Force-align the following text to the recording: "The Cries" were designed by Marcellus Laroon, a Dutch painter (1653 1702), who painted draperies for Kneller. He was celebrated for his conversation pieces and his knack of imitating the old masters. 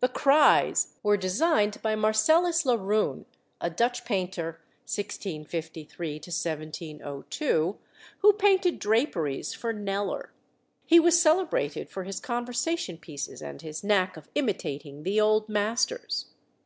"The 0.00 0.08
Cries" 0.08 0.94
were 1.02 1.18
designed 1.18 1.82
by 1.82 1.94
Marcellus 1.94 2.64
Laroon, 2.64 3.26
a 3.60 3.68
Dutch 3.68 4.02
painter 4.06 4.62
(1653 4.86 6.14
1702), 6.14 7.76
who 8.20 8.32
painted 8.32 8.78
draperies 8.78 9.52
for 9.52 9.74
Kneller. 9.74 10.32
He 10.86 10.98
was 10.98 11.20
celebrated 11.20 11.90
for 11.90 12.04
his 12.04 12.18
conversation 12.18 12.96
pieces 12.96 13.42
and 13.42 13.60
his 13.60 13.84
knack 13.84 14.16
of 14.16 14.30
imitating 14.34 15.02
the 15.02 15.20
old 15.20 15.50
masters. 15.50 16.30